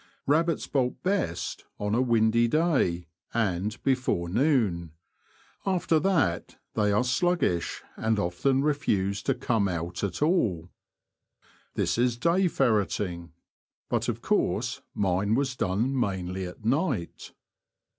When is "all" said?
10.23-10.71